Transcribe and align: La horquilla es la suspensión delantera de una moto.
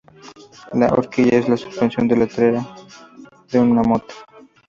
La 0.73 0.87
horquilla 0.87 1.37
es 1.37 1.47
la 1.47 1.57
suspensión 1.57 2.07
delantera 2.07 2.67
de 3.51 3.59
una 3.59 3.83
moto. 3.83 4.15